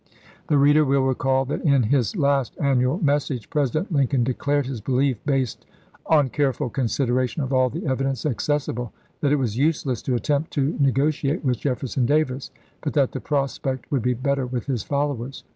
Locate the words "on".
6.17-6.29